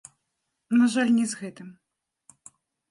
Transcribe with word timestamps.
На 0.79 0.85
жаль, 0.95 1.13
не 1.19 1.25
з 1.35 1.43
гэтым. 1.43 1.69